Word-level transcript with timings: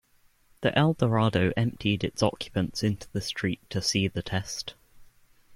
The 0.61 0.75
Eldorado 0.75 1.51
emptied 1.55 2.03
its 2.03 2.23
occupants 2.23 2.81
into 2.81 3.07
the 3.11 3.21
street 3.21 3.59
to 3.69 3.83
see 3.83 4.07
the 4.07 4.23
test. 4.23 4.73